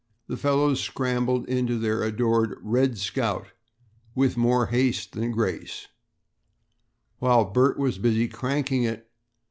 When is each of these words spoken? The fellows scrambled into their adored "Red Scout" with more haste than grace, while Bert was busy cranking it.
The 0.25 0.35
fellows 0.35 0.79
scrambled 0.81 1.47
into 1.47 1.77
their 1.77 2.01
adored 2.01 2.57
"Red 2.63 2.97
Scout" 2.97 3.49
with 4.15 4.35
more 4.35 4.65
haste 4.65 5.11
than 5.11 5.29
grace, 5.31 5.89
while 7.19 7.45
Bert 7.45 7.77
was 7.77 7.99
busy 7.99 8.27
cranking 8.27 8.81
it. 8.81 9.11